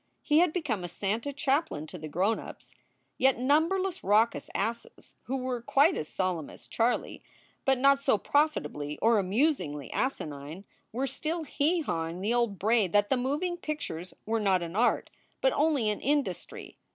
He 0.23 0.39
had 0.39 0.51
become 0.51 0.83
a 0.83 0.87
Santa 0.87 1.31
Chaplin 1.31 1.85
to 1.85 1.99
the 1.99 2.07
grown 2.07 2.39
ups. 2.39 2.73
Yet 3.19 3.37
numberless 3.37 4.03
raucous 4.03 4.49
asses 4.55 5.13
who 5.25 5.37
were 5.37 5.61
quite 5.61 5.95
as 5.95 6.07
solemn 6.07 6.49
as 6.49 6.67
Charlie, 6.67 7.21
but 7.65 7.77
not 7.77 8.01
so 8.01 8.17
profitably 8.17 8.97
or 8.99 9.19
amusingly 9.19 9.93
asinine, 9.93 10.65
were 10.91 11.05
still 11.05 11.43
hee 11.43 11.81
hawing 11.81 12.21
the 12.21 12.33
old 12.33 12.57
bray 12.57 12.87
that 12.87 13.11
the 13.11 13.15
moving 13.15 13.57
pictures 13.57 14.11
were 14.25 14.39
not 14.39 14.63
an 14.63 14.75
art, 14.75 15.11
but 15.39 15.53
only 15.53 15.87
an 15.91 16.01
industry. 16.01 16.77